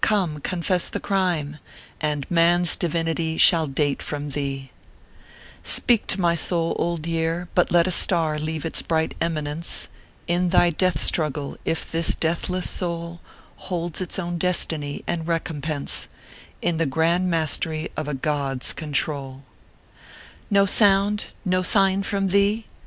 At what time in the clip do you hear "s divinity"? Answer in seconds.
2.61-3.37